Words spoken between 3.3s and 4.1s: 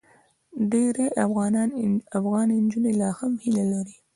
هیله لري.